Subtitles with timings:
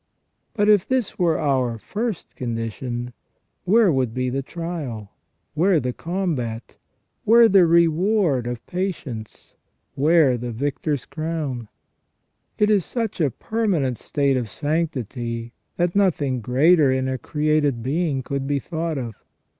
[0.55, 3.13] But if this were our first condition,
[3.65, 5.11] where would be the trial?
[5.53, 6.75] Where the combat?
[7.23, 9.53] Where the reward of patience?
[9.93, 11.67] Where the victor's crown?
[12.57, 18.23] It is such a permanent state of sanctity, that nothing greater in a created being
[18.23, 19.13] could be thought of.